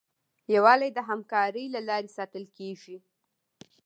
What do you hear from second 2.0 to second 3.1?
ساتل کېږي.